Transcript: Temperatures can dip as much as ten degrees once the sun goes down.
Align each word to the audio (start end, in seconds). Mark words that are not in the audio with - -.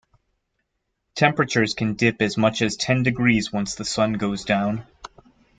Temperatures 1.13 1.75
can 1.75 1.93
dip 1.93 2.23
as 2.23 2.35
much 2.35 2.63
as 2.63 2.75
ten 2.75 3.03
degrees 3.03 3.53
once 3.53 3.75
the 3.75 3.85
sun 3.85 4.13
goes 4.13 4.43
down. 4.43 4.87